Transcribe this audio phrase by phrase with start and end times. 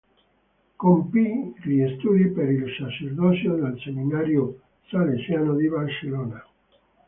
[0.77, 6.43] Compì gli studi per il sacerdozio nel seminario salesiano di Barcellona.